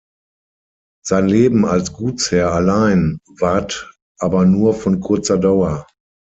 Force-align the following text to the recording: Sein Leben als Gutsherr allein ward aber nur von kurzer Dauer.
Sein 1.05 1.27
Leben 1.27 1.63
als 1.63 1.93
Gutsherr 1.93 2.53
allein 2.53 3.19
ward 3.37 3.93
aber 4.17 4.45
nur 4.47 4.73
von 4.73 4.99
kurzer 4.99 5.37
Dauer. 5.37 5.85